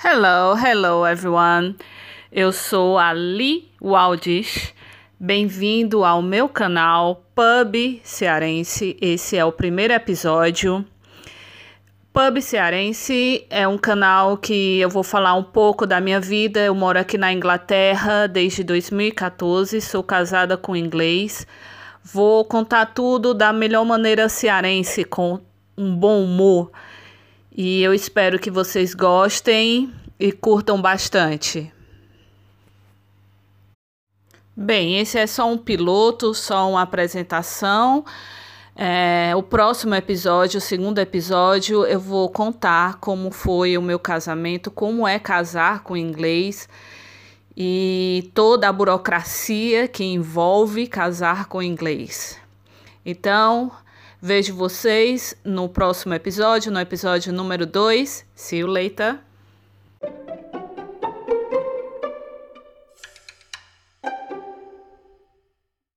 Hello, 0.00 0.54
hello 0.56 1.04
everyone. 1.04 1.74
Eu 2.30 2.52
sou 2.52 2.96
a 2.96 3.12
Li 3.12 3.68
Waldish. 3.82 4.72
Bem-vindo 5.18 6.04
ao 6.04 6.22
meu 6.22 6.48
canal 6.48 7.24
Pub 7.34 8.00
Cearense. 8.04 8.96
Esse 9.00 9.36
é 9.36 9.44
o 9.44 9.50
primeiro 9.50 9.92
episódio. 9.92 10.86
Pub 12.12 12.40
Cearense 12.40 13.44
é 13.50 13.66
um 13.66 13.76
canal 13.76 14.36
que 14.36 14.78
eu 14.78 14.88
vou 14.88 15.02
falar 15.02 15.34
um 15.34 15.42
pouco 15.42 15.84
da 15.84 16.00
minha 16.00 16.20
vida. 16.20 16.60
Eu 16.60 16.76
moro 16.76 17.00
aqui 17.00 17.18
na 17.18 17.32
Inglaterra 17.32 18.28
desde 18.28 18.62
2014, 18.62 19.80
sou 19.80 20.04
casada 20.04 20.56
com 20.56 20.76
inglês. 20.76 21.44
Vou 22.04 22.44
contar 22.44 22.86
tudo 22.86 23.34
da 23.34 23.52
melhor 23.52 23.84
maneira 23.84 24.28
cearense, 24.28 25.02
com 25.02 25.40
um 25.76 25.96
bom 25.96 26.22
humor. 26.22 26.70
E 27.50 27.82
eu 27.82 27.92
espero 27.92 28.38
que 28.38 28.50
vocês 28.50 28.94
gostem 28.94 29.92
e 30.18 30.32
curtam 30.32 30.80
bastante. 30.80 31.72
Bem, 34.56 34.98
esse 34.98 35.18
é 35.18 35.26
só 35.26 35.48
um 35.48 35.56
piloto, 35.56 36.34
só 36.34 36.68
uma 36.68 36.82
apresentação. 36.82 38.04
É, 38.74 39.32
o 39.36 39.42
próximo 39.42 39.94
episódio, 39.94 40.58
o 40.58 40.60
segundo 40.60 40.98
episódio, 40.98 41.84
eu 41.84 41.98
vou 41.98 42.28
contar 42.28 42.96
como 43.00 43.30
foi 43.30 43.76
o 43.78 43.82
meu 43.82 43.98
casamento, 43.98 44.70
como 44.70 45.06
é 45.06 45.18
casar 45.18 45.82
com 45.82 45.96
inglês 45.96 46.68
e 47.56 48.30
toda 48.34 48.68
a 48.68 48.72
burocracia 48.72 49.88
que 49.88 50.04
envolve 50.04 50.86
casar 50.86 51.46
com 51.46 51.60
inglês. 51.60 52.38
Então, 53.04 53.72
Vejo 54.20 54.54
vocês 54.54 55.36
no 55.44 55.68
próximo 55.68 56.12
episódio, 56.12 56.72
no 56.72 56.80
episódio 56.80 57.32
número 57.32 57.64
2. 57.64 58.24
See 58.34 58.58
you 58.58 58.66
later. 58.66 59.27